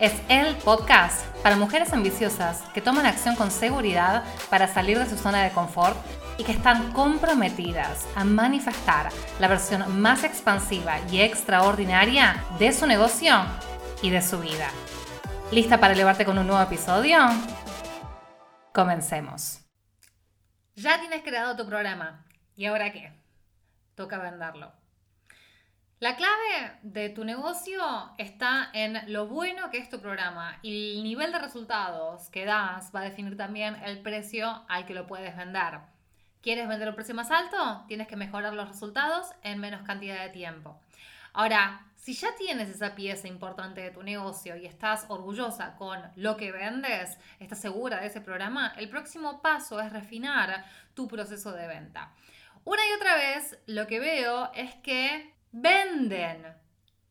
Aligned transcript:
es 0.00 0.14
el 0.30 0.56
podcast 0.56 1.26
para 1.42 1.56
mujeres 1.56 1.92
ambiciosas 1.92 2.62
que 2.72 2.80
toman 2.80 3.04
acción 3.04 3.36
con 3.36 3.50
seguridad 3.50 4.24
para 4.48 4.66
salir 4.66 4.98
de 4.98 5.06
su 5.06 5.16
zona 5.16 5.42
de 5.42 5.50
confort 5.50 5.96
y 6.38 6.44
que 6.44 6.52
están 6.52 6.92
comprometidas 6.92 8.08
a 8.16 8.24
manifestar 8.24 9.10
la 9.38 9.48
versión 9.48 10.00
más 10.00 10.24
expansiva 10.24 10.98
y 11.10 11.20
extraordinaria 11.20 12.42
de 12.58 12.72
su 12.72 12.86
negocio 12.86 13.34
y 14.00 14.08
de 14.08 14.22
su 14.22 14.40
vida. 14.40 14.70
¿Lista 15.52 15.78
para 15.78 15.92
elevarte 15.92 16.24
con 16.24 16.38
un 16.38 16.46
nuevo 16.46 16.62
episodio? 16.62 17.18
Comencemos. 18.72 19.60
Ya 20.76 20.98
tienes 20.98 21.22
creado 21.22 21.56
tu 21.56 21.66
programa. 21.66 22.24
¿Y 22.56 22.64
ahora 22.64 22.90
qué? 22.90 23.12
Toca 23.96 24.16
venderlo. 24.18 24.79
La 26.00 26.16
clave 26.16 26.78
de 26.80 27.10
tu 27.10 27.26
negocio 27.26 27.82
está 28.16 28.70
en 28.72 29.12
lo 29.12 29.26
bueno 29.26 29.70
que 29.70 29.76
es 29.76 29.90
tu 29.90 30.00
programa 30.00 30.58
y 30.62 30.96
el 30.96 31.02
nivel 31.02 31.30
de 31.30 31.38
resultados 31.38 32.30
que 32.30 32.46
das 32.46 32.90
va 32.96 33.00
a 33.00 33.04
definir 33.04 33.36
también 33.36 33.76
el 33.84 34.00
precio 34.00 34.64
al 34.66 34.86
que 34.86 34.94
lo 34.94 35.06
puedes 35.06 35.36
vender. 35.36 35.80
¿Quieres 36.40 36.68
vender 36.68 36.88
un 36.88 36.94
precio 36.94 37.14
más 37.14 37.30
alto? 37.30 37.84
Tienes 37.86 38.08
que 38.08 38.16
mejorar 38.16 38.54
los 38.54 38.66
resultados 38.66 39.26
en 39.42 39.60
menos 39.60 39.82
cantidad 39.82 40.22
de 40.22 40.30
tiempo. 40.30 40.80
Ahora, 41.34 41.86
si 41.96 42.14
ya 42.14 42.34
tienes 42.34 42.70
esa 42.70 42.94
pieza 42.94 43.28
importante 43.28 43.82
de 43.82 43.90
tu 43.90 44.02
negocio 44.02 44.56
y 44.56 44.64
estás 44.64 45.04
orgullosa 45.08 45.76
con 45.76 46.00
lo 46.16 46.38
que 46.38 46.50
vendes, 46.50 47.18
estás 47.40 47.60
segura 47.60 48.00
de 48.00 48.06
ese 48.06 48.22
programa, 48.22 48.72
el 48.78 48.88
próximo 48.88 49.42
paso 49.42 49.78
es 49.82 49.92
refinar 49.92 50.64
tu 50.94 51.06
proceso 51.06 51.52
de 51.52 51.66
venta. 51.66 52.14
Una 52.64 52.80
y 52.88 52.92
otra 52.94 53.16
vez 53.16 53.58
lo 53.66 53.86
que 53.86 54.00
veo 54.00 54.50
es 54.54 54.74
que 54.76 55.38
venden 55.52 56.46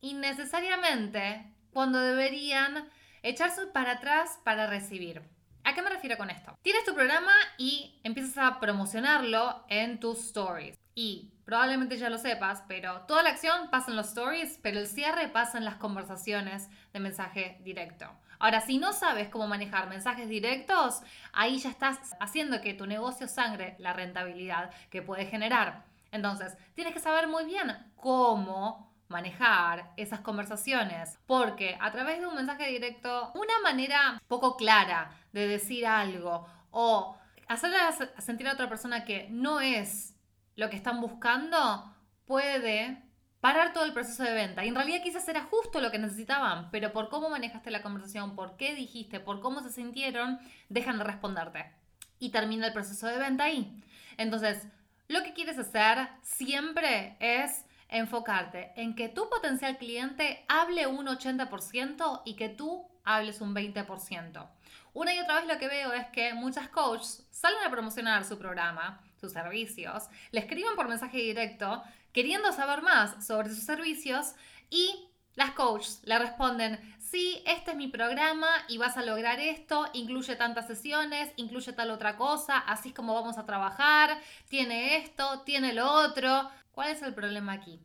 innecesariamente 0.00 1.54
cuando 1.72 2.00
deberían 2.00 2.88
echarse 3.22 3.66
para 3.66 3.92
atrás 3.92 4.38
para 4.44 4.66
recibir. 4.66 5.22
¿A 5.64 5.74
qué 5.74 5.82
me 5.82 5.90
refiero 5.90 6.16
con 6.16 6.30
esto? 6.30 6.56
Tienes 6.62 6.84
tu 6.84 6.94
programa 6.94 7.32
y 7.58 8.00
empiezas 8.02 8.38
a 8.38 8.60
promocionarlo 8.60 9.64
en 9.68 10.00
tus 10.00 10.18
stories. 10.18 10.78
Y 10.94 11.32
probablemente 11.44 11.96
ya 11.96 12.10
lo 12.10 12.18
sepas, 12.18 12.62
pero 12.66 13.02
toda 13.02 13.22
la 13.22 13.30
acción 13.30 13.70
pasa 13.70 13.90
en 13.90 13.96
los 13.96 14.08
stories, 14.08 14.58
pero 14.62 14.80
el 14.80 14.86
cierre 14.86 15.28
pasa 15.28 15.58
en 15.58 15.64
las 15.64 15.76
conversaciones 15.76 16.68
de 16.92 17.00
mensaje 17.00 17.58
directo. 17.62 18.06
Ahora, 18.38 18.62
si 18.62 18.78
no 18.78 18.94
sabes 18.94 19.28
cómo 19.28 19.46
manejar 19.46 19.88
mensajes 19.88 20.28
directos, 20.28 21.02
ahí 21.32 21.58
ya 21.58 21.68
estás 21.68 22.16
haciendo 22.20 22.62
que 22.62 22.72
tu 22.72 22.86
negocio 22.86 23.28
sangre 23.28 23.76
la 23.78 23.92
rentabilidad 23.92 24.70
que 24.88 25.02
puede 25.02 25.26
generar. 25.26 25.84
Entonces, 26.12 26.56
tienes 26.74 26.94
que 26.94 27.00
saber 27.00 27.28
muy 27.28 27.44
bien 27.44 27.70
cómo 27.96 28.90
manejar 29.08 29.92
esas 29.96 30.20
conversaciones, 30.20 31.18
porque 31.26 31.76
a 31.80 31.90
través 31.90 32.20
de 32.20 32.26
un 32.26 32.36
mensaje 32.36 32.68
directo, 32.68 33.32
una 33.34 33.58
manera 33.62 34.22
poco 34.28 34.56
clara 34.56 35.10
de 35.32 35.48
decir 35.48 35.86
algo 35.86 36.46
o 36.70 37.16
hacerle 37.48 37.78
sentir 38.18 38.46
a 38.46 38.52
otra 38.52 38.68
persona 38.68 39.04
que 39.04 39.26
no 39.30 39.60
es 39.60 40.14
lo 40.54 40.70
que 40.70 40.76
están 40.76 41.00
buscando, 41.00 41.92
puede 42.24 43.02
parar 43.40 43.72
todo 43.72 43.84
el 43.84 43.92
proceso 43.92 44.22
de 44.22 44.34
venta. 44.34 44.64
Y 44.64 44.68
en 44.68 44.76
realidad 44.76 45.02
quizás 45.02 45.26
era 45.28 45.42
justo 45.42 45.80
lo 45.80 45.90
que 45.90 45.98
necesitaban, 45.98 46.70
pero 46.70 46.92
por 46.92 47.08
cómo 47.08 47.30
manejaste 47.30 47.70
la 47.70 47.82
conversación, 47.82 48.36
por 48.36 48.56
qué 48.56 48.74
dijiste, 48.74 49.18
por 49.18 49.40
cómo 49.40 49.60
se 49.60 49.70
sintieron, 49.70 50.38
dejan 50.68 50.98
de 50.98 51.04
responderte. 51.04 51.72
Y 52.18 52.30
termina 52.30 52.66
el 52.66 52.72
proceso 52.72 53.06
de 53.06 53.18
venta 53.18 53.44
ahí. 53.44 53.82
Entonces, 54.18 54.68
lo 55.10 55.24
que 55.24 55.32
quieres 55.32 55.58
hacer 55.58 56.08
siempre 56.22 57.16
es 57.18 57.64
enfocarte 57.88 58.70
en 58.76 58.94
que 58.94 59.08
tu 59.08 59.28
potencial 59.28 59.76
cliente 59.76 60.44
hable 60.46 60.86
un 60.86 61.08
80% 61.08 62.22
y 62.24 62.36
que 62.36 62.48
tú 62.48 62.86
hables 63.02 63.40
un 63.40 63.52
20%. 63.52 64.48
Una 64.92 65.12
y 65.12 65.18
otra 65.18 65.40
vez 65.40 65.48
lo 65.48 65.58
que 65.58 65.66
veo 65.66 65.92
es 65.92 66.06
que 66.12 66.32
muchas 66.34 66.68
coaches 66.68 67.26
salen 67.32 67.58
a 67.66 67.70
promocionar 67.72 68.24
su 68.24 68.38
programa, 68.38 69.00
sus 69.20 69.32
servicios, 69.32 70.04
le 70.30 70.38
escriben 70.38 70.76
por 70.76 70.88
mensaje 70.88 71.18
directo 71.18 71.82
queriendo 72.12 72.52
saber 72.52 72.82
más 72.82 73.26
sobre 73.26 73.48
sus 73.48 73.64
servicios 73.64 74.34
y 74.70 75.09
las 75.40 75.52
coaches 75.52 76.02
le 76.04 76.18
responden, 76.18 76.78
sí, 76.98 77.42
este 77.46 77.70
es 77.70 77.76
mi 77.78 77.88
programa 77.88 78.46
y 78.68 78.76
vas 78.76 78.98
a 78.98 79.02
lograr 79.02 79.40
esto, 79.40 79.88
incluye 79.94 80.36
tantas 80.36 80.66
sesiones, 80.66 81.32
incluye 81.36 81.72
tal 81.72 81.90
otra 81.90 82.18
cosa, 82.18 82.58
así 82.58 82.90
es 82.90 82.94
como 82.94 83.14
vamos 83.14 83.38
a 83.38 83.46
trabajar, 83.46 84.20
tiene 84.50 84.98
esto, 84.98 85.40
tiene 85.40 85.72
lo 85.72 85.90
otro. 85.90 86.50
¿Cuál 86.72 86.90
es 86.90 87.00
el 87.00 87.14
problema 87.14 87.54
aquí? 87.54 87.80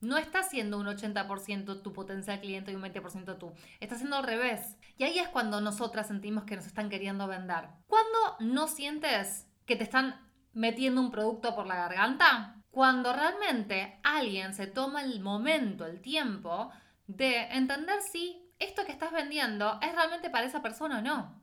No 0.00 0.16
está 0.16 0.42
siendo 0.42 0.78
un 0.78 0.86
80% 0.86 1.82
tu 1.82 1.92
potencial 1.92 2.40
cliente 2.40 2.72
y 2.72 2.74
un 2.74 2.82
20% 2.82 3.38
tú. 3.38 3.52
Está 3.80 3.96
siendo 3.96 4.16
al 4.16 4.24
revés. 4.24 4.78
Y 4.96 5.04
ahí 5.04 5.18
es 5.18 5.28
cuando 5.28 5.60
nosotras 5.60 6.08
sentimos 6.08 6.44
que 6.44 6.56
nos 6.56 6.66
están 6.66 6.88
queriendo 6.88 7.26
vender. 7.26 7.68
Cuando 7.86 8.36
no 8.40 8.66
sientes 8.66 9.46
que 9.66 9.76
te 9.76 9.84
están 9.84 10.26
metiendo 10.54 11.02
un 11.02 11.10
producto 11.10 11.54
por 11.54 11.66
la 11.66 11.76
garganta, 11.76 12.62
cuando 12.70 13.12
realmente 13.12 14.00
alguien 14.02 14.52
se 14.52 14.66
toma 14.66 15.02
el 15.02 15.20
momento, 15.20 15.86
el 15.86 16.00
tiempo 16.00 16.72
de 17.06 17.42
entender 17.52 18.00
si 18.02 18.52
esto 18.58 18.84
que 18.84 18.92
estás 18.92 19.12
vendiendo 19.12 19.78
es 19.82 19.94
realmente 19.94 20.30
para 20.30 20.46
esa 20.46 20.62
persona 20.62 20.98
o 20.98 21.02
no. 21.02 21.42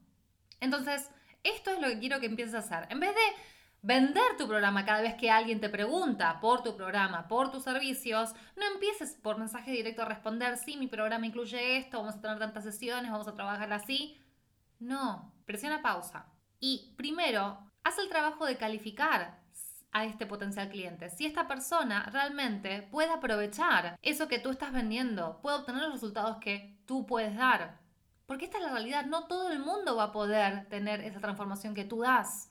Entonces, 0.60 1.10
esto 1.44 1.72
es 1.72 1.80
lo 1.80 1.88
que 1.88 2.00
quiero 2.00 2.20
que 2.20 2.28
empieces 2.28 2.56
a 2.56 2.60
hacer. 2.60 2.88
En 2.90 3.00
vez 3.00 3.14
de 3.14 3.22
vender 3.82 4.38
tu 4.38 4.48
programa 4.48 4.86
cada 4.86 5.02
vez 5.02 5.16
que 5.16 5.32
alguien 5.32 5.60
te 5.60 5.70
pregunta 5.70 6.40
por 6.40 6.62
tu 6.62 6.76
programa, 6.76 7.28
por 7.28 7.52
tus 7.52 7.64
servicios, 7.64 8.34
no 8.56 8.66
empieces 8.74 9.18
por 9.22 9.38
mensaje 9.38 9.72
directo 9.72 10.04
a 10.04 10.06
responder, 10.06 10.58
sí, 10.58 10.78
mi 10.78 10.88
programa 10.88 11.26
incluye 11.26 11.78
esto, 11.78 11.98
vamos 11.98 12.16
a 12.16 12.22
tener 12.22 12.40
tantas 12.40 12.64
sesiones, 12.64 13.12
vamos 13.12 13.28
a 13.28 13.34
trabajar 13.34 13.74
así. 13.74 14.20
No, 14.80 15.34
presiona 15.46 15.82
pausa. 15.82 16.28
Y 16.60 16.94
primero, 16.96 17.58
haz 17.84 17.98
el 17.98 18.10
trabajo 18.10 18.46
de 18.46 18.58
calificar 18.58 19.41
a 19.92 20.06
este 20.06 20.26
potencial 20.26 20.70
cliente. 20.70 21.10
Si 21.10 21.26
esta 21.26 21.48
persona 21.48 22.10
realmente 22.12 22.88
puede 22.92 23.12
aprovechar 23.12 23.98
eso 24.02 24.28
que 24.28 24.40
tú 24.40 24.50
estás 24.50 24.72
vendiendo, 24.72 25.40
puede 25.42 25.58
obtener 25.58 25.82
los 25.84 25.94
resultados 25.94 26.38
que 26.38 26.78
tú 26.86 27.06
puedes 27.06 27.36
dar. 27.36 27.80
Porque 28.26 28.46
esta 28.46 28.60
es 28.60 28.64
la 28.64 28.72
realidad, 28.72 29.06
no 29.06 29.28
todo 29.28 29.52
el 29.52 29.60
mundo 29.60 29.96
va 29.96 30.06
a 30.06 30.12
poder 30.12 30.68
tener 30.70 31.02
esa 31.02 31.20
transformación 31.20 31.76
que 31.76 31.84
tú 31.84 32.02
das. 32.02 32.50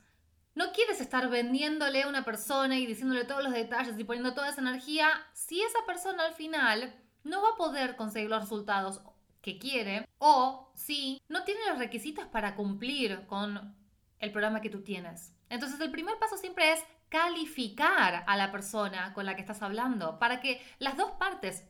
No 0.55 0.73
quieres 0.73 1.01
estar 1.01 1.29
vendiéndole 1.31 2.03
a 2.03 2.09
una 2.09 2.25
persona 2.25 2.77
y 2.77 2.85
diciéndole 2.85 3.25
todos 3.25 3.43
los 3.43 3.53
detalles 3.53 3.99
y 3.99 4.05
poniendo 4.05 4.35
toda 4.35 4.51
esa 4.51 4.61
energía 4.61 5.09
si 5.33 5.63
esa 5.63 5.79
persona 5.87 6.25
al 6.25 6.35
final 6.35 6.95
no 7.25 7.41
va 7.41 7.51
a 7.51 7.57
poder 7.57 7.97
conseguir 7.97 8.29
los 8.29 8.43
resultados 8.43 9.01
que 9.41 9.59
quiere 9.59 10.07
o 10.19 10.71
si 10.75 11.23
no 11.29 11.45
tiene 11.45 11.61
los 11.69 11.79
requisitos 11.79 12.27
para 12.27 12.57
cumplir 12.57 13.27
con 13.27 13.75
el 14.19 14.33
programa 14.33 14.61
que 14.61 14.71
tú 14.71 14.83
tienes. 14.83 15.33
Entonces 15.49 15.81
el 15.81 15.91
primer 15.91 16.19
paso 16.19 16.37
siempre 16.37 16.73
es 16.73 16.85
calificar 17.11 18.25
a 18.27 18.37
la 18.37 18.51
persona 18.51 19.13
con 19.13 19.27
la 19.27 19.35
que 19.35 19.43
estás 19.43 19.61
hablando 19.63 20.19
para 20.19 20.41
que 20.41 20.65
las 20.79 20.97
dos 20.97 21.11
partes 21.13 21.67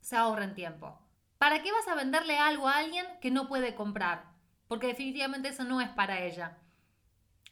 se 0.00 0.16
ahorren 0.16 0.54
tiempo. 0.54 0.98
¿Para 1.36 1.62
qué 1.62 1.72
vas 1.72 1.88
a 1.88 1.94
venderle 1.94 2.38
algo 2.38 2.68
a 2.68 2.78
alguien 2.78 3.04
que 3.20 3.30
no 3.30 3.48
puede 3.48 3.74
comprar? 3.74 4.24
Porque 4.68 4.86
definitivamente 4.86 5.48
eso 5.48 5.64
no 5.64 5.80
es 5.80 5.90
para 5.90 6.20
ella. 6.22 6.58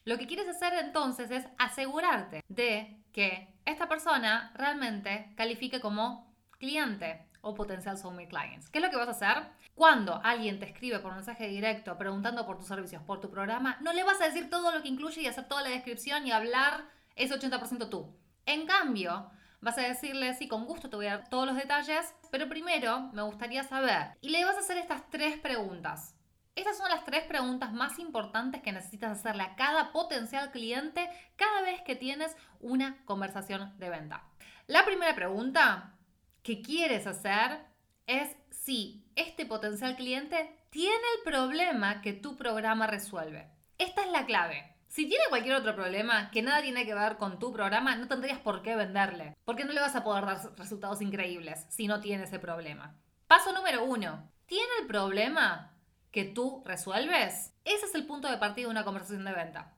Lo 0.05 0.19
que 0.19 0.27
quieres 0.27 0.49
hacer 0.49 0.73
entonces 0.75 1.31
es 1.31 1.47
asegurarte 1.59 2.43
de 2.49 3.05
que 3.13 3.55
esta 3.65 3.89
persona 3.89 4.53
realmente 4.55 5.33
califique 5.37 5.81
como 5.81 6.35
cliente 6.59 7.29
o 7.41 7.55
potencial 7.55 7.99
soulmate 7.99 8.29
clients. 8.29 8.71
¿Qué 8.71 8.79
es 8.79 8.85
lo 8.85 8.91
que 8.91 8.97
vas 8.97 9.09
a 9.09 9.11
hacer? 9.11 9.45
Cuando 9.75 10.21
alguien 10.23 10.59
te 10.59 10.67
escribe 10.67 11.01
por 11.01 11.15
mensaje 11.15 11.49
directo 11.49 11.99
preguntando 11.99 12.47
por 12.47 12.57
tus 12.57 12.69
servicios, 12.69 13.03
por 13.03 13.21
tu 13.21 13.31
programa, 13.31 13.79
no 13.81 13.93
le 13.93 14.05
vas 14.05 14.21
a 14.21 14.27
decir 14.27 14.49
todo 14.49 14.73
lo 14.73 14.83
que 14.83 14.89
incluye 14.89 15.23
y 15.23 15.27
hacer 15.27 15.49
toda 15.49 15.63
la 15.63 15.71
descripción 15.71 16.27
y 16.27 16.33
hablar 16.33 16.85
ese 17.17 17.35
80% 17.35 17.89
tú. 17.89 18.15
En 18.47 18.67
cambio, 18.67 19.31
vas 19.61 19.79
a 19.79 19.83
decirle, 19.83 20.35
sí, 20.35 20.49
con 20.49 20.67
gusto 20.67 20.91
te 20.91 20.97
voy 20.97 21.07
a 21.07 21.19
dar 21.19 21.29
todos 21.29 21.47
los 21.47 21.57
detalles, 21.57 22.15
pero 22.31 22.49
primero 22.49 23.11
me 23.13 23.23
gustaría 23.23 23.63
saber. 23.63 24.17
Y 24.21 24.31
le 24.31 24.45
vas 24.45 24.57
a 24.57 24.61
hacer 24.61 24.79
estas 24.79 25.09
tres 25.11 25.39
preguntas. 25.39 26.15
Estas 26.55 26.77
son 26.77 26.91
las 26.91 27.05
tres 27.05 27.25
preguntas 27.25 27.73
más 27.73 27.99
importantes 27.99 28.61
que 28.61 28.73
necesitas 28.73 29.19
hacerle 29.19 29.45
a 29.45 29.57
cada 29.57 29.91
potencial 29.93 30.51
cliente 30.51 31.09
cada 31.37 31.63
vez 31.63 31.81
que 31.81 31.97
tienes 31.97 32.37
una 32.61 33.03
conversación 33.07 33.73
de 33.79 33.89
venta. 33.89 34.25
La 34.67 34.85
primera 34.85 35.15
pregunta 35.15 35.95
que 36.43 36.61
quieres 36.61 37.07
hacer 37.07 37.61
es 38.07 38.37
si 38.51 39.05
este 39.17 39.47
potencial 39.47 39.97
cliente 39.97 40.55
tiene 40.71 41.05
el 41.17 41.25
problema 41.25 42.03
que 42.03 42.13
tu 42.13 42.37
programa 42.37 42.87
resuelve. 42.87 43.49
Esta 43.79 44.03
es 44.03 44.11
la 44.11 44.27
clave. 44.27 44.72
Si 44.93 45.09
tiene 45.09 45.25
cualquier 45.31 45.55
otro 45.55 45.75
problema 45.75 46.31
que 46.31 46.43
nada 46.43 46.61
tiene 46.61 46.85
que 46.85 46.93
ver 46.93 47.17
con 47.17 47.39
tu 47.39 47.51
programa, 47.51 47.97
no 47.97 48.09
tendrías 48.09 48.39
por 48.41 48.61
qué 48.61 48.77
venderle, 48.77 49.35
porque 49.47 49.65
no 49.65 49.73
le 49.73 49.81
vas 49.81 49.97
a 49.97 50.05
poder 50.05 50.27
dar 50.27 50.55
resultados 50.59 51.01
increíbles 51.01 51.65
si 51.71 51.87
no 51.87 52.01
tiene 52.01 52.25
ese 52.25 52.39
problema. 52.39 52.95
Paso 53.27 53.55
número 53.55 53.87
uno. 53.87 54.31
¿Tiene 54.45 54.69
el 54.83 54.87
problema 54.87 55.79
que 56.11 56.25
tú 56.25 56.63
resuelves? 56.67 57.55
Ese 57.65 57.87
es 57.87 57.95
el 57.95 58.07
punto 58.07 58.31
de 58.31 58.37
partida 58.37 58.67
de 58.67 58.71
una 58.71 58.85
conversación 58.85 59.25
de 59.25 59.33
venta. 59.33 59.75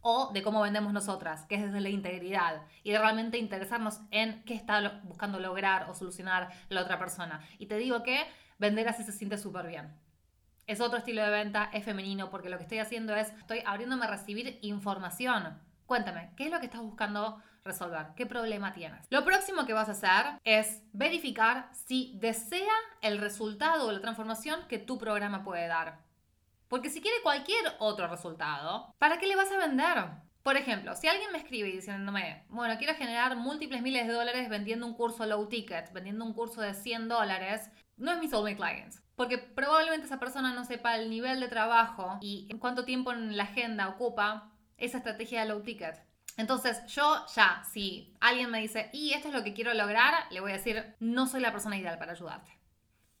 O 0.00 0.32
de 0.32 0.42
cómo 0.42 0.62
vendemos 0.62 0.92
nosotras, 0.92 1.46
que 1.46 1.54
es 1.54 1.62
desde 1.62 1.80
la 1.80 1.90
integridad 1.90 2.62
y 2.82 2.96
realmente 2.96 3.38
interesarnos 3.38 4.00
en 4.10 4.42
qué 4.42 4.54
está 4.54 5.00
buscando 5.04 5.38
lograr 5.38 5.88
o 5.88 5.94
solucionar 5.94 6.50
la 6.70 6.82
otra 6.82 6.98
persona. 6.98 7.46
Y 7.58 7.66
te 7.66 7.76
digo 7.76 8.02
que 8.02 8.26
vender 8.58 8.88
así 8.88 9.04
se 9.04 9.12
siente 9.12 9.38
súper 9.38 9.68
bien. 9.68 9.94
Es 10.70 10.80
otro 10.80 10.98
estilo 10.98 11.20
de 11.24 11.30
venta, 11.30 11.68
es 11.72 11.84
femenino, 11.84 12.30
porque 12.30 12.48
lo 12.48 12.56
que 12.56 12.62
estoy 12.62 12.78
haciendo 12.78 13.12
es, 13.16 13.26
estoy 13.30 13.60
abriéndome 13.66 14.04
a 14.04 14.08
recibir 14.08 14.56
información. 14.62 15.60
Cuéntame, 15.84 16.30
¿qué 16.36 16.44
es 16.44 16.52
lo 16.52 16.60
que 16.60 16.66
estás 16.66 16.80
buscando 16.80 17.42
resolver? 17.64 18.14
¿Qué 18.14 18.24
problema 18.24 18.72
tienes? 18.72 19.04
Lo 19.10 19.24
próximo 19.24 19.66
que 19.66 19.72
vas 19.72 19.88
a 19.88 19.92
hacer 19.98 20.40
es 20.44 20.84
verificar 20.92 21.70
si 21.72 22.16
desea 22.20 22.72
el 23.02 23.18
resultado 23.18 23.88
o 23.88 23.90
la 23.90 24.00
transformación 24.00 24.60
que 24.68 24.78
tu 24.78 24.96
programa 24.96 25.42
puede 25.42 25.66
dar. 25.66 26.04
Porque 26.68 26.88
si 26.88 27.00
quiere 27.00 27.16
cualquier 27.24 27.64
otro 27.80 28.06
resultado, 28.06 28.94
¿para 28.98 29.18
qué 29.18 29.26
le 29.26 29.34
vas 29.34 29.50
a 29.50 29.58
vender? 29.58 30.04
Por 30.44 30.56
ejemplo, 30.56 30.94
si 30.94 31.08
alguien 31.08 31.32
me 31.32 31.38
escribe 31.38 31.68
diciéndome, 31.68 32.44
bueno, 32.48 32.78
quiero 32.78 32.94
generar 32.94 33.34
múltiples 33.34 33.82
miles 33.82 34.06
de 34.06 34.12
dólares 34.12 34.48
vendiendo 34.48 34.86
un 34.86 34.94
curso 34.94 35.26
low 35.26 35.48
ticket, 35.48 35.92
vendiendo 35.92 36.24
un 36.24 36.32
curso 36.32 36.60
de 36.60 36.74
100 36.74 37.08
dólares, 37.08 37.70
no 38.00 38.12
es 38.12 38.18
mi 38.18 38.28
soulmate 38.28 38.56
clients. 38.56 39.02
Porque 39.14 39.38
probablemente 39.38 40.06
esa 40.06 40.18
persona 40.18 40.52
no 40.54 40.64
sepa 40.64 40.96
el 40.96 41.10
nivel 41.10 41.40
de 41.40 41.48
trabajo 41.48 42.18
y 42.20 42.48
en 42.50 42.58
cuánto 42.58 42.84
tiempo 42.84 43.12
en 43.12 43.36
la 43.36 43.44
agenda 43.44 43.88
ocupa 43.88 44.50
esa 44.78 44.98
estrategia 44.98 45.42
de 45.42 45.48
low 45.48 45.62
ticket. 45.62 46.02
Entonces 46.36 46.86
yo 46.86 47.26
ya, 47.34 47.62
si 47.70 48.16
alguien 48.20 48.50
me 48.50 48.60
dice, 48.60 48.88
y 48.94 49.12
esto 49.12 49.28
es 49.28 49.34
lo 49.34 49.44
que 49.44 49.52
quiero 49.52 49.74
lograr, 49.74 50.14
le 50.30 50.40
voy 50.40 50.52
a 50.52 50.56
decir, 50.56 50.96
no 51.00 51.26
soy 51.26 51.40
la 51.40 51.52
persona 51.52 51.76
ideal 51.76 51.98
para 51.98 52.12
ayudarte. 52.12 52.50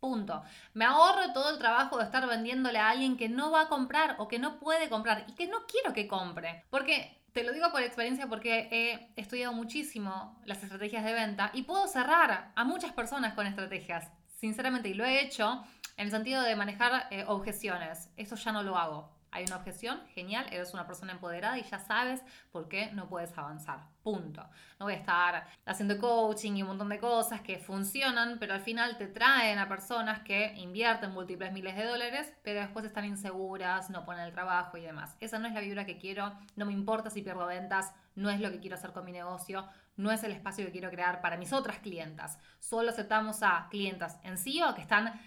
Punto. 0.00 0.42
Me 0.72 0.86
ahorro 0.86 1.34
todo 1.34 1.50
el 1.50 1.58
trabajo 1.58 1.98
de 1.98 2.04
estar 2.04 2.26
vendiéndole 2.26 2.78
a 2.78 2.88
alguien 2.88 3.18
que 3.18 3.28
no 3.28 3.50
va 3.50 3.62
a 3.62 3.68
comprar 3.68 4.16
o 4.18 4.28
que 4.28 4.38
no 4.38 4.58
puede 4.58 4.88
comprar 4.88 5.26
y 5.28 5.34
que 5.34 5.46
no 5.46 5.66
quiero 5.66 5.92
que 5.92 6.08
compre. 6.08 6.64
Porque 6.70 7.20
te 7.32 7.44
lo 7.44 7.52
digo 7.52 7.70
por 7.70 7.82
experiencia 7.82 8.26
porque 8.26 8.68
he 8.70 9.20
estudiado 9.20 9.52
muchísimo 9.52 10.40
las 10.46 10.62
estrategias 10.62 11.04
de 11.04 11.12
venta 11.12 11.50
y 11.52 11.62
puedo 11.62 11.86
cerrar 11.86 12.52
a 12.54 12.64
muchas 12.64 12.92
personas 12.92 13.34
con 13.34 13.46
estrategias, 13.46 14.10
sinceramente, 14.40 14.88
y 14.88 14.94
lo 14.94 15.04
he 15.04 15.22
hecho 15.22 15.62
en 15.96 16.06
el 16.06 16.10
sentido 16.10 16.42
de 16.42 16.56
manejar 16.56 17.06
eh, 17.10 17.24
objeciones. 17.26 18.10
Eso 18.16 18.36
ya 18.36 18.52
no 18.52 18.62
lo 18.62 18.76
hago. 18.76 19.19
Hay 19.32 19.44
una 19.44 19.56
objeción, 19.56 20.00
genial, 20.08 20.46
eres 20.50 20.74
una 20.74 20.86
persona 20.86 21.12
empoderada 21.12 21.58
y 21.58 21.62
ya 21.62 21.78
sabes 21.78 22.22
por 22.50 22.68
qué 22.68 22.90
no 22.92 23.08
puedes 23.08 23.36
avanzar. 23.38 23.80
Punto. 24.02 24.42
No 24.78 24.86
voy 24.86 24.94
a 24.94 24.96
estar 24.96 25.46
haciendo 25.66 25.98
coaching 25.98 26.52
y 26.56 26.62
un 26.62 26.68
montón 26.68 26.88
de 26.88 26.98
cosas 26.98 27.40
que 27.40 27.58
funcionan, 27.58 28.38
pero 28.38 28.54
al 28.54 28.60
final 28.60 28.96
te 28.96 29.06
traen 29.06 29.58
a 29.58 29.68
personas 29.68 30.20
que 30.20 30.54
invierten 30.56 31.12
múltiples 31.12 31.52
miles 31.52 31.76
de 31.76 31.84
dólares, 31.84 32.32
pero 32.42 32.60
después 32.60 32.84
están 32.84 33.04
inseguras, 33.04 33.90
no 33.90 34.04
ponen 34.04 34.24
el 34.24 34.32
trabajo 34.32 34.76
y 34.76 34.82
demás. 34.82 35.16
Esa 35.20 35.38
no 35.38 35.46
es 35.46 35.54
la 35.54 35.60
vibra 35.60 35.86
que 35.86 35.98
quiero, 35.98 36.32
no 36.56 36.66
me 36.66 36.72
importa 36.72 37.10
si 37.10 37.22
pierdo 37.22 37.46
ventas, 37.46 37.92
no 38.14 38.30
es 38.30 38.40
lo 38.40 38.50
que 38.50 38.60
quiero 38.60 38.76
hacer 38.76 38.92
con 38.92 39.04
mi 39.04 39.12
negocio, 39.12 39.68
no 39.96 40.10
es 40.10 40.22
el 40.24 40.32
espacio 40.32 40.64
que 40.64 40.72
quiero 40.72 40.90
crear 40.90 41.20
para 41.20 41.36
mis 41.36 41.52
otras 41.52 41.78
clientas. 41.78 42.38
Solo 42.58 42.90
aceptamos 42.90 43.42
a 43.42 43.68
clientas 43.70 44.18
en 44.24 44.38
sí 44.38 44.62
o 44.62 44.74
que 44.74 44.80
están 44.80 45.20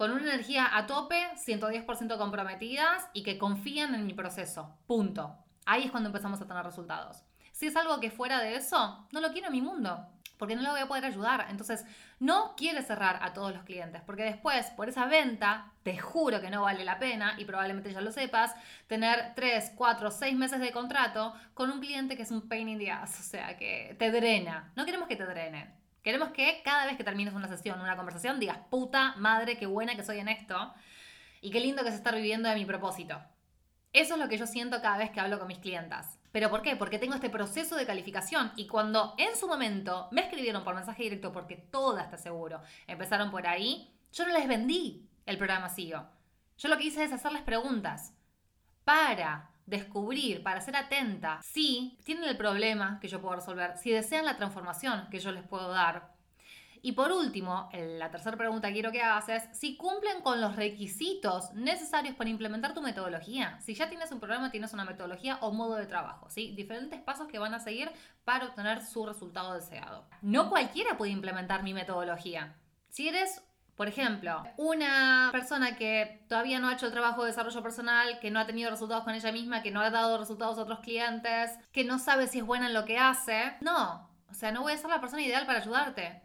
con 0.00 0.12
una 0.12 0.32
energía 0.32 0.78
a 0.78 0.86
tope, 0.86 1.28
110% 1.36 2.16
comprometidas 2.16 3.06
y 3.12 3.22
que 3.22 3.36
confían 3.36 3.94
en 3.94 4.06
mi 4.06 4.14
proceso. 4.14 4.74
Punto. 4.86 5.36
Ahí 5.66 5.84
es 5.84 5.90
cuando 5.90 6.08
empezamos 6.08 6.40
a 6.40 6.46
tener 6.46 6.64
resultados. 6.64 7.22
Si 7.52 7.66
es 7.66 7.76
algo 7.76 8.00
que 8.00 8.10
fuera 8.10 8.40
de 8.40 8.56
eso, 8.56 9.06
no 9.12 9.20
lo 9.20 9.30
quiero 9.30 9.48
en 9.48 9.52
mi 9.52 9.60
mundo, 9.60 10.08
porque 10.38 10.56
no 10.56 10.62
lo 10.62 10.70
voy 10.70 10.80
a 10.80 10.88
poder 10.88 11.04
ayudar. 11.04 11.48
Entonces, 11.50 11.84
no 12.18 12.54
quiere 12.56 12.80
cerrar 12.80 13.18
a 13.20 13.34
todos 13.34 13.52
los 13.52 13.62
clientes, 13.64 14.00
porque 14.06 14.22
después, 14.22 14.70
por 14.70 14.88
esa 14.88 15.04
venta, 15.04 15.70
te 15.82 15.98
juro 15.98 16.40
que 16.40 16.48
no 16.48 16.62
vale 16.62 16.82
la 16.82 16.98
pena, 16.98 17.34
y 17.36 17.44
probablemente 17.44 17.92
ya 17.92 18.00
lo 18.00 18.10
sepas, 18.10 18.54
tener 18.86 19.34
3, 19.34 19.72
4, 19.76 20.10
6 20.10 20.34
meses 20.34 20.60
de 20.60 20.72
contrato 20.72 21.34
con 21.52 21.70
un 21.70 21.78
cliente 21.78 22.16
que 22.16 22.22
es 22.22 22.30
un 22.30 22.48
pain 22.48 22.70
in 22.70 22.78
the 22.78 22.90
ass, 22.90 23.20
o 23.20 23.22
sea, 23.22 23.58
que 23.58 23.96
te 23.98 24.10
drena. 24.10 24.72
No 24.76 24.86
queremos 24.86 25.08
que 25.08 25.16
te 25.16 25.26
drene. 25.26 25.78
Queremos 26.02 26.30
que 26.30 26.62
cada 26.64 26.86
vez 26.86 26.96
que 26.96 27.04
termines 27.04 27.34
una 27.34 27.48
sesión, 27.48 27.80
una 27.80 27.96
conversación, 27.96 28.40
digas, 28.40 28.58
puta 28.70 29.14
madre, 29.16 29.58
qué 29.58 29.66
buena 29.66 29.96
que 29.96 30.02
soy 30.02 30.18
en 30.18 30.28
esto 30.28 30.74
y 31.40 31.50
qué 31.50 31.60
lindo 31.60 31.82
que 31.82 31.90
es 31.90 31.94
estar 31.94 32.14
viviendo 32.14 32.48
de 32.48 32.54
mi 32.54 32.64
propósito. 32.64 33.20
Eso 33.92 34.14
es 34.14 34.20
lo 34.20 34.28
que 34.28 34.38
yo 34.38 34.46
siento 34.46 34.80
cada 34.80 34.98
vez 34.98 35.10
que 35.10 35.20
hablo 35.20 35.38
con 35.38 35.48
mis 35.48 35.58
clientas. 35.58 36.18
¿Pero 36.32 36.48
por 36.48 36.62
qué? 36.62 36.76
Porque 36.76 36.98
tengo 36.98 37.14
este 37.14 37.28
proceso 37.28 37.74
de 37.76 37.86
calificación 37.86 38.52
y 38.56 38.68
cuando 38.68 39.14
en 39.18 39.36
su 39.36 39.48
momento 39.48 40.08
me 40.12 40.22
escribieron 40.22 40.62
por 40.62 40.76
mensaje 40.76 41.02
directo, 41.02 41.32
porque 41.32 41.56
todas, 41.56 42.08
te 42.08 42.16
seguro, 42.16 42.62
empezaron 42.86 43.30
por 43.30 43.46
ahí, 43.46 43.92
yo 44.12 44.24
no 44.26 44.32
les 44.32 44.46
vendí 44.46 45.08
el 45.26 45.38
programa 45.38 45.68
SIO. 45.68 46.08
Yo 46.56 46.68
lo 46.68 46.76
que 46.78 46.84
hice 46.84 47.02
es 47.02 47.12
hacerles 47.12 47.42
preguntas 47.42 48.14
para 48.84 49.49
descubrir, 49.70 50.42
para 50.42 50.60
ser 50.60 50.76
atenta, 50.76 51.40
si 51.42 51.96
tienen 52.04 52.24
el 52.24 52.36
problema 52.36 52.98
que 53.00 53.08
yo 53.08 53.20
puedo 53.20 53.36
resolver, 53.36 53.78
si 53.78 53.90
desean 53.90 54.24
la 54.24 54.36
transformación 54.36 55.06
que 55.10 55.20
yo 55.20 55.32
les 55.32 55.44
puedo 55.44 55.70
dar. 55.70 56.12
Y 56.82 56.92
por 56.92 57.12
último, 57.12 57.68
la 57.72 58.10
tercera 58.10 58.38
pregunta 58.38 58.68
que 58.68 58.74
quiero 58.74 58.90
que 58.90 59.02
hagas 59.02 59.28
es 59.28 59.48
si 59.52 59.76
cumplen 59.76 60.22
con 60.22 60.40
los 60.40 60.56
requisitos 60.56 61.52
necesarios 61.52 62.16
para 62.16 62.30
implementar 62.30 62.72
tu 62.72 62.80
metodología. 62.80 63.60
Si 63.60 63.74
ya 63.74 63.88
tienes 63.90 64.10
un 64.12 64.18
programa, 64.18 64.50
tienes 64.50 64.72
una 64.72 64.86
metodología 64.86 65.38
o 65.42 65.52
modo 65.52 65.76
de 65.76 65.86
trabajo, 65.86 66.30
¿sí? 66.30 66.54
Diferentes 66.56 67.00
pasos 67.02 67.28
que 67.28 67.38
van 67.38 67.52
a 67.52 67.60
seguir 67.60 67.90
para 68.24 68.46
obtener 68.46 68.82
su 68.82 69.04
resultado 69.04 69.54
deseado. 69.54 70.06
No 70.22 70.48
cualquiera 70.48 70.96
puede 70.96 71.12
implementar 71.12 71.62
mi 71.62 71.74
metodología. 71.74 72.56
Si 72.88 73.08
eres 73.08 73.42
por 73.80 73.88
ejemplo, 73.88 74.44
una 74.58 75.30
persona 75.32 75.74
que 75.74 76.22
todavía 76.28 76.58
no 76.58 76.68
ha 76.68 76.74
hecho 76.74 76.90
trabajo 76.90 77.22
de 77.22 77.28
desarrollo 77.28 77.62
personal, 77.62 78.18
que 78.20 78.30
no 78.30 78.38
ha 78.38 78.46
tenido 78.46 78.70
resultados 78.70 79.04
con 79.04 79.14
ella 79.14 79.32
misma, 79.32 79.62
que 79.62 79.70
no 79.70 79.80
ha 79.80 79.88
dado 79.88 80.18
resultados 80.18 80.58
a 80.58 80.64
otros 80.64 80.80
clientes, 80.80 81.52
que 81.72 81.82
no 81.82 81.98
sabe 81.98 82.26
si 82.26 82.40
es 82.40 82.44
buena 82.44 82.66
en 82.66 82.74
lo 82.74 82.84
que 82.84 82.98
hace, 82.98 83.54
no. 83.62 84.10
O 84.28 84.34
sea, 84.34 84.52
no 84.52 84.60
voy 84.60 84.74
a 84.74 84.76
ser 84.76 84.90
la 84.90 85.00
persona 85.00 85.22
ideal 85.22 85.46
para 85.46 85.60
ayudarte. 85.60 86.20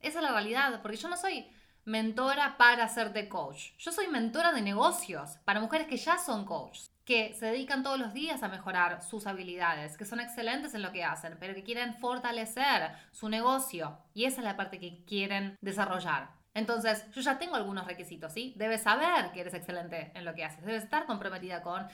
Esa 0.00 0.18
es 0.18 0.24
la 0.24 0.32
realidad, 0.32 0.82
porque 0.82 0.96
yo 0.96 1.08
no 1.08 1.16
soy 1.16 1.48
mentora 1.84 2.56
para 2.58 2.86
hacerte 2.86 3.28
coach. 3.28 3.74
Yo 3.78 3.92
soy 3.92 4.08
mentora 4.08 4.50
de 4.50 4.62
negocios 4.62 5.38
para 5.44 5.60
mujeres 5.60 5.86
que 5.86 5.98
ya 5.98 6.18
son 6.18 6.46
coaches, 6.46 6.90
que 7.04 7.32
se 7.32 7.46
dedican 7.46 7.84
todos 7.84 8.00
los 8.00 8.12
días 8.12 8.42
a 8.42 8.48
mejorar 8.48 9.04
sus 9.04 9.28
habilidades, 9.28 9.96
que 9.96 10.04
son 10.04 10.18
excelentes 10.18 10.74
en 10.74 10.82
lo 10.82 10.90
que 10.90 11.04
hacen, 11.04 11.36
pero 11.38 11.54
que 11.54 11.62
quieren 11.62 11.94
fortalecer 11.94 12.90
su 13.12 13.28
negocio. 13.28 13.96
Y 14.14 14.24
esa 14.24 14.40
es 14.40 14.44
la 14.44 14.56
parte 14.56 14.80
que 14.80 15.04
quieren 15.04 15.56
desarrollar. 15.60 16.37
Entonces, 16.58 17.10
yo 17.12 17.20
ya 17.20 17.38
tengo 17.38 17.56
algunos 17.56 17.86
requisitos, 17.86 18.32
¿sí? 18.32 18.54
Debes 18.56 18.82
saber 18.82 19.32
que 19.32 19.40
eres 19.40 19.54
excelente 19.54 20.12
en 20.14 20.24
lo 20.24 20.34
que 20.34 20.44
haces, 20.44 20.64
debes 20.64 20.84
estar 20.84 21.06
comprometida 21.06 21.62
con 21.62 21.86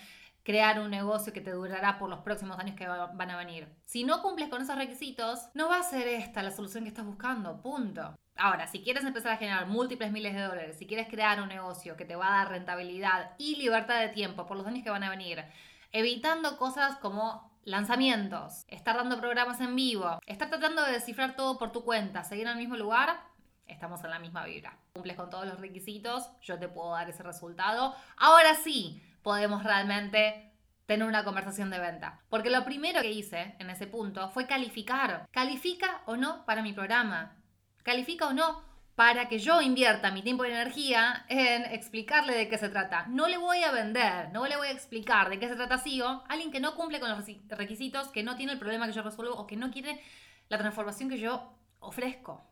crear 0.42 0.78
un 0.78 0.90
negocio 0.90 1.32
que 1.32 1.40
te 1.40 1.52
durará 1.52 1.98
por 1.98 2.10
los 2.10 2.20
próximos 2.20 2.58
años 2.58 2.76
que 2.76 2.86
van 2.86 3.30
a 3.30 3.36
venir. 3.36 3.66
Si 3.84 4.04
no 4.04 4.22
cumples 4.22 4.48
con 4.48 4.60
esos 4.60 4.76
requisitos, 4.76 5.48
no 5.54 5.68
va 5.68 5.78
a 5.78 5.82
ser 5.82 6.06
esta 6.06 6.42
la 6.42 6.50
solución 6.50 6.84
que 6.84 6.90
estás 6.90 7.06
buscando, 7.06 7.62
punto. 7.62 8.14
Ahora, 8.36 8.66
si 8.66 8.82
quieres 8.82 9.04
empezar 9.04 9.32
a 9.32 9.36
generar 9.36 9.66
múltiples 9.66 10.12
miles 10.12 10.34
de 10.34 10.42
dólares, 10.42 10.76
si 10.76 10.86
quieres 10.86 11.08
crear 11.08 11.40
un 11.40 11.48
negocio 11.48 11.96
que 11.96 12.04
te 12.04 12.16
va 12.16 12.26
a 12.28 12.38
dar 12.38 12.50
rentabilidad 12.50 13.32
y 13.38 13.56
libertad 13.56 14.00
de 14.00 14.08
tiempo 14.08 14.44
por 14.46 14.56
los 14.56 14.66
años 14.66 14.82
que 14.84 14.90
van 14.90 15.04
a 15.04 15.10
venir, 15.10 15.44
evitando 15.92 16.58
cosas 16.58 16.96
como 16.96 17.54
lanzamientos, 17.64 18.64
estar 18.68 18.96
dando 18.96 19.20
programas 19.20 19.60
en 19.60 19.74
vivo, 19.74 20.18
estar 20.26 20.50
tratando 20.50 20.82
de 20.82 20.92
descifrar 20.92 21.36
todo 21.36 21.58
por 21.58 21.72
tu 21.72 21.84
cuenta, 21.84 22.24
seguir 22.24 22.46
en 22.46 22.52
el 22.52 22.58
mismo 22.58 22.76
lugar, 22.76 23.20
estamos 23.66 24.02
en 24.04 24.10
la 24.10 24.18
misma 24.18 24.44
vibra. 24.44 24.78
Cumples 24.92 25.16
con 25.16 25.30
todos 25.30 25.46
los 25.46 25.60
requisitos, 25.60 26.30
yo 26.42 26.58
te 26.58 26.68
puedo 26.68 26.92
dar 26.92 27.08
ese 27.08 27.22
resultado. 27.22 27.94
Ahora 28.16 28.54
sí, 28.54 29.02
podemos 29.22 29.64
realmente 29.64 30.52
tener 30.86 31.06
una 31.06 31.24
conversación 31.24 31.70
de 31.70 31.78
venta. 31.78 32.20
Porque 32.28 32.50
lo 32.50 32.64
primero 32.64 33.00
que 33.00 33.12
hice 33.12 33.56
en 33.58 33.70
ese 33.70 33.86
punto 33.86 34.30
fue 34.30 34.46
calificar. 34.46 35.26
¿Califica 35.30 36.02
o 36.06 36.16
no 36.16 36.44
para 36.44 36.62
mi 36.62 36.72
programa? 36.72 37.36
¿Califica 37.82 38.28
o 38.28 38.32
no 38.32 38.62
para 38.94 39.28
que 39.28 39.40
yo 39.40 39.60
invierta 39.60 40.12
mi 40.12 40.22
tiempo 40.22 40.44
y 40.44 40.50
energía 40.50 41.26
en 41.28 41.64
explicarle 41.64 42.34
de 42.34 42.48
qué 42.48 42.58
se 42.58 42.68
trata? 42.68 43.06
No 43.08 43.28
le 43.28 43.38
voy 43.38 43.62
a 43.64 43.72
vender, 43.72 44.30
no 44.32 44.46
le 44.46 44.56
voy 44.56 44.68
a 44.68 44.72
explicar 44.72 45.30
de 45.30 45.38
qué 45.38 45.48
se 45.48 45.56
trata 45.56 45.78
SIO 45.78 46.06
a 46.06 46.24
alguien 46.28 46.52
que 46.52 46.60
no 46.60 46.76
cumple 46.76 47.00
con 47.00 47.10
los 47.10 47.24
requisitos, 47.48 48.08
que 48.08 48.22
no 48.22 48.36
tiene 48.36 48.52
el 48.52 48.58
problema 48.58 48.86
que 48.86 48.92
yo 48.92 49.02
resuelvo 49.02 49.34
o 49.34 49.46
que 49.46 49.56
no 49.56 49.70
quiere 49.70 50.00
la 50.48 50.58
transformación 50.58 51.08
que 51.08 51.18
yo 51.18 51.52
ofrezco. 51.80 52.46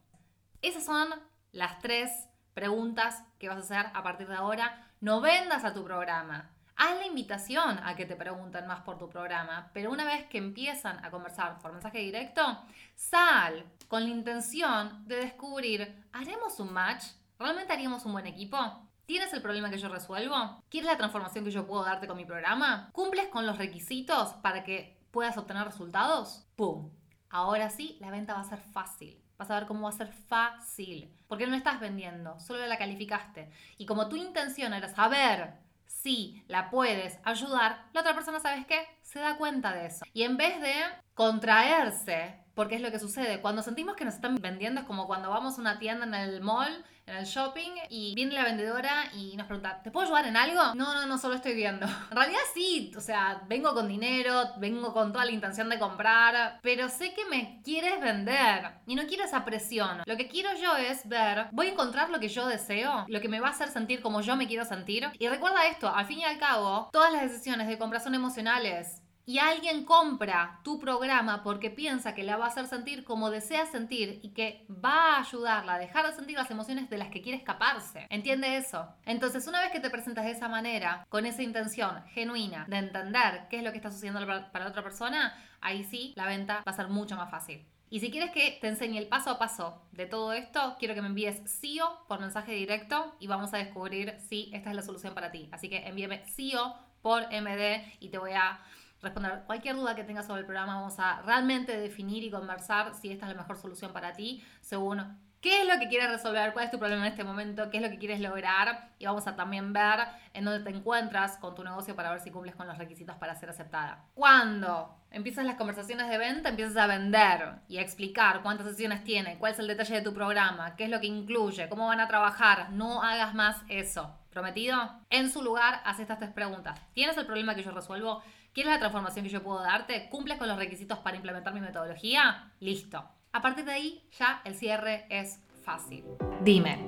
Esas 0.62 0.84
son 0.84 1.08
las 1.50 1.80
tres 1.80 2.28
preguntas 2.54 3.24
que 3.40 3.48
vas 3.48 3.56
a 3.56 3.60
hacer 3.60 3.90
a 3.94 4.02
partir 4.04 4.28
de 4.28 4.36
ahora. 4.36 4.88
No 5.00 5.20
vendas 5.20 5.64
a 5.64 5.74
tu 5.74 5.82
programa. 5.84 6.52
Haz 6.76 6.98
la 6.98 7.06
invitación 7.06 7.80
a 7.82 7.96
que 7.96 8.06
te 8.06 8.14
pregunten 8.14 8.68
más 8.68 8.82
por 8.82 8.96
tu 8.96 9.08
programa, 9.08 9.72
pero 9.74 9.90
una 9.90 10.04
vez 10.04 10.26
que 10.26 10.38
empiezan 10.38 11.04
a 11.04 11.10
conversar 11.10 11.58
por 11.58 11.72
mensaje 11.72 11.98
directo, 11.98 12.62
sal 12.94 13.64
con 13.88 14.04
la 14.04 14.10
intención 14.10 15.06
de 15.08 15.16
descubrir, 15.16 16.06
¿haremos 16.12 16.60
un 16.60 16.72
match? 16.72 17.06
¿Realmente 17.40 17.72
haríamos 17.72 18.06
un 18.06 18.12
buen 18.12 18.26
equipo? 18.26 18.56
¿Tienes 19.04 19.32
el 19.32 19.42
problema 19.42 19.68
que 19.68 19.78
yo 19.78 19.88
resuelvo? 19.88 20.62
¿Quieres 20.68 20.88
la 20.88 20.96
transformación 20.96 21.44
que 21.44 21.50
yo 21.50 21.66
puedo 21.66 21.84
darte 21.84 22.06
con 22.06 22.16
mi 22.16 22.24
programa? 22.24 22.88
¿Cumples 22.92 23.26
con 23.28 23.46
los 23.46 23.58
requisitos 23.58 24.34
para 24.34 24.62
que 24.62 24.96
puedas 25.10 25.36
obtener 25.36 25.64
resultados? 25.64 26.46
¡Pum! 26.54 26.88
Ahora 27.30 27.68
sí, 27.68 27.96
la 28.00 28.12
venta 28.12 28.34
va 28.34 28.42
a 28.42 28.44
ser 28.44 28.60
fácil. 28.60 29.22
Vas 29.42 29.50
a 29.50 29.58
ver 29.58 29.66
cómo 29.66 29.82
va 29.82 29.88
a 29.88 29.92
ser 29.92 30.12
fácil. 30.12 31.12
Porque 31.26 31.48
no 31.48 31.56
estás 31.56 31.80
vendiendo, 31.80 32.38
solo 32.38 32.64
la 32.64 32.78
calificaste. 32.78 33.50
Y 33.76 33.86
como 33.86 34.08
tu 34.08 34.14
intención 34.14 34.72
era 34.72 34.86
saber 34.86 35.54
si 35.84 36.44
la 36.46 36.70
puedes 36.70 37.18
ayudar, 37.24 37.88
la 37.92 38.02
otra 38.02 38.14
persona, 38.14 38.38
¿sabes 38.38 38.64
qué? 38.66 38.86
Se 39.12 39.20
da 39.20 39.36
cuenta 39.36 39.74
de 39.74 39.86
eso. 39.86 40.06
Y 40.14 40.22
en 40.22 40.38
vez 40.38 40.58
de 40.62 40.72
contraerse, 41.12 42.42
porque 42.54 42.76
es 42.76 42.80
lo 42.80 42.90
que 42.90 42.98
sucede, 42.98 43.42
cuando 43.42 43.62
sentimos 43.62 43.94
que 43.94 44.06
nos 44.06 44.14
están 44.14 44.36
vendiendo 44.36 44.80
es 44.80 44.86
como 44.86 45.06
cuando 45.06 45.28
vamos 45.28 45.58
a 45.58 45.60
una 45.60 45.78
tienda 45.78 46.06
en 46.06 46.14
el 46.14 46.40
mall 46.40 46.82
en 47.06 47.16
el 47.16 47.24
shopping 47.24 47.72
y 47.88 48.14
viene 48.14 48.34
la 48.34 48.44
vendedora 48.44 49.10
y 49.14 49.36
nos 49.36 49.46
pregunta, 49.46 49.80
¿te 49.82 49.90
puedo 49.90 50.06
ayudar 50.06 50.26
en 50.26 50.36
algo? 50.36 50.74
No, 50.74 50.94
no, 50.94 51.06
no, 51.06 51.18
solo 51.18 51.34
estoy 51.34 51.54
viendo. 51.54 51.86
En 52.12 52.16
realidad 52.16 52.40
sí, 52.54 52.92
o 52.96 53.00
sea, 53.00 53.42
vengo 53.48 53.74
con 53.74 53.88
dinero, 53.88 54.52
vengo 54.58 54.92
con 54.92 55.12
toda 55.12 55.24
la 55.24 55.30
intención 55.30 55.68
de 55.68 55.78
comprar, 55.78 56.60
pero 56.62 56.88
sé 56.88 57.14
que 57.14 57.24
me 57.24 57.60
quieres 57.64 58.00
vender 58.00 58.72
y 58.86 58.94
no 58.94 59.06
quiero 59.06 59.24
esa 59.24 59.44
presión. 59.44 60.02
Lo 60.04 60.16
que 60.16 60.28
quiero 60.28 60.50
yo 60.56 60.76
es 60.76 61.08
ver, 61.08 61.46
voy 61.52 61.68
a 61.68 61.72
encontrar 61.72 62.10
lo 62.10 62.20
que 62.20 62.28
yo 62.28 62.46
deseo, 62.46 63.04
lo 63.08 63.20
que 63.20 63.28
me 63.28 63.40
va 63.40 63.48
a 63.48 63.52
hacer 63.52 63.68
sentir 63.68 64.02
como 64.02 64.20
yo 64.20 64.36
me 64.36 64.46
quiero 64.46 64.64
sentir. 64.64 65.08
Y 65.18 65.28
recuerda 65.28 65.66
esto, 65.66 65.92
al 65.92 66.06
fin 66.06 66.20
y 66.20 66.24
al 66.24 66.38
cabo, 66.38 66.90
todas 66.92 67.12
las 67.12 67.22
decisiones 67.22 67.66
de 67.66 67.78
compra 67.78 68.00
son 68.00 68.14
emocionales 68.14 69.01
y 69.24 69.38
alguien 69.38 69.84
compra 69.84 70.60
tu 70.64 70.78
programa 70.80 71.42
porque 71.42 71.70
piensa 71.70 72.14
que 72.14 72.24
la 72.24 72.36
va 72.36 72.46
a 72.46 72.48
hacer 72.48 72.66
sentir 72.66 73.04
como 73.04 73.30
desea 73.30 73.66
sentir 73.66 74.20
y 74.22 74.30
que 74.30 74.66
va 74.68 75.16
a 75.16 75.20
ayudarla 75.20 75.74
a 75.74 75.78
dejar 75.78 76.06
de 76.06 76.12
sentir 76.12 76.36
las 76.36 76.50
emociones 76.50 76.90
de 76.90 76.98
las 76.98 77.08
que 77.08 77.22
quiere 77.22 77.38
escaparse. 77.38 78.06
¿Entiende 78.10 78.56
eso? 78.56 78.88
Entonces, 79.04 79.46
una 79.46 79.60
vez 79.60 79.70
que 79.70 79.80
te 79.80 79.90
presentas 79.90 80.24
de 80.24 80.32
esa 80.32 80.48
manera, 80.48 81.06
con 81.08 81.26
esa 81.26 81.42
intención 81.42 82.02
genuina 82.08 82.66
de 82.68 82.78
entender 82.78 83.46
qué 83.48 83.58
es 83.58 83.62
lo 83.62 83.70
que 83.70 83.76
está 83.76 83.90
sucediendo 83.90 84.26
para 84.26 84.64
la 84.64 84.70
otra 84.70 84.82
persona, 84.82 85.34
ahí 85.60 85.84
sí 85.84 86.12
la 86.16 86.26
venta 86.26 86.62
va 86.66 86.72
a 86.72 86.76
ser 86.76 86.88
mucho 86.88 87.16
más 87.16 87.30
fácil. 87.30 87.64
Y 87.90 88.00
si 88.00 88.10
quieres 88.10 88.30
que 88.30 88.56
te 88.58 88.68
enseñe 88.68 88.96
el 88.96 89.06
paso 89.06 89.28
a 89.28 89.38
paso 89.38 89.82
de 89.92 90.06
todo 90.06 90.32
esto, 90.32 90.76
quiero 90.78 90.94
que 90.94 91.02
me 91.02 91.08
envíes 91.08 91.42
SEO 91.44 92.06
por 92.08 92.20
mensaje 92.20 92.52
directo 92.52 93.14
y 93.20 93.26
vamos 93.26 93.52
a 93.52 93.58
descubrir 93.58 94.16
si 94.18 94.50
esta 94.54 94.70
es 94.70 94.76
la 94.76 94.82
solución 94.82 95.12
para 95.12 95.30
ti. 95.30 95.50
Así 95.52 95.68
que 95.68 95.86
envíame 95.86 96.26
SEO 96.26 96.74
por 97.02 97.24
MD 97.24 97.84
y 98.00 98.08
te 98.08 98.16
voy 98.16 98.32
a 98.32 98.60
responder 99.02 99.42
cualquier 99.46 99.76
duda 99.76 99.94
que 99.94 100.04
tengas 100.04 100.26
sobre 100.26 100.40
el 100.40 100.46
programa. 100.46 100.76
Vamos 100.76 100.98
a 100.98 101.20
realmente 101.22 101.76
definir 101.76 102.22
y 102.24 102.30
conversar 102.30 102.94
si 102.94 103.10
esta 103.10 103.26
es 103.26 103.34
la 103.34 103.42
mejor 103.42 103.58
solución 103.58 103.92
para 103.92 104.12
ti, 104.12 104.42
según 104.60 105.18
qué 105.42 105.62
es 105.62 105.68
lo 105.68 105.78
que 105.80 105.88
quieres 105.88 106.08
resolver, 106.08 106.52
cuál 106.52 106.66
es 106.66 106.70
tu 106.70 106.78
problema 106.78 107.04
en 107.04 107.10
este 107.10 107.24
momento, 107.24 107.68
qué 107.68 107.78
es 107.78 107.82
lo 107.82 107.90
que 107.90 107.98
quieres 107.98 108.20
lograr. 108.20 108.90
Y 108.98 109.06
vamos 109.06 109.26
a 109.26 109.34
también 109.34 109.72
ver 109.72 110.06
en 110.32 110.44
dónde 110.44 110.62
te 110.62 110.74
encuentras 110.74 111.36
con 111.36 111.54
tu 111.54 111.64
negocio 111.64 111.96
para 111.96 112.10
ver 112.12 112.20
si 112.20 112.30
cumples 112.30 112.54
con 112.54 112.68
los 112.68 112.78
requisitos 112.78 113.16
para 113.16 113.34
ser 113.34 113.50
aceptada. 113.50 114.04
Cuando 114.14 114.94
empiezas 115.10 115.44
las 115.44 115.56
conversaciones 115.56 116.08
de 116.08 116.16
venta, 116.16 116.48
empiezas 116.48 116.76
a 116.76 116.86
vender 116.86 117.56
y 117.68 117.78
a 117.78 117.82
explicar 117.82 118.42
cuántas 118.42 118.68
sesiones 118.68 119.02
tiene, 119.02 119.36
cuál 119.38 119.52
es 119.52 119.58
el 119.58 119.66
detalle 119.66 119.96
de 119.96 120.02
tu 120.02 120.14
programa, 120.14 120.76
qué 120.76 120.84
es 120.84 120.90
lo 120.90 121.00
que 121.00 121.08
incluye, 121.08 121.68
cómo 121.68 121.88
van 121.88 122.00
a 122.00 122.06
trabajar. 122.06 122.70
No 122.70 123.02
hagas 123.02 123.34
más 123.34 123.56
eso. 123.68 124.16
¿Prometido? 124.30 124.78
En 125.10 125.30
su 125.30 125.42
lugar, 125.42 125.82
haz 125.84 126.00
estas 126.00 126.18
tres 126.18 126.30
preguntas. 126.30 126.80
¿Tienes 126.94 127.18
el 127.18 127.26
problema 127.26 127.54
que 127.54 127.62
yo 127.62 127.70
resuelvo? 127.70 128.22
¿Quieres 128.52 128.70
la 128.70 128.78
transformación 128.78 129.24
que 129.24 129.30
yo 129.30 129.42
puedo 129.42 129.62
darte? 129.62 130.10
¿Cumples 130.10 130.36
con 130.36 130.46
los 130.46 130.58
requisitos 130.58 130.98
para 130.98 131.16
implementar 131.16 131.54
mi 131.54 131.60
metodología? 131.60 132.52
Listo. 132.60 133.02
A 133.32 133.40
partir 133.40 133.64
de 133.64 133.72
ahí, 133.72 134.06
ya 134.18 134.42
el 134.44 134.54
cierre 134.54 135.06
es 135.08 135.38
fácil. 135.64 136.04
Dime, 136.42 136.86